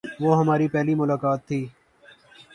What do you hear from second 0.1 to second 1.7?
وہ ہماری پہلی ملاقات تھی۔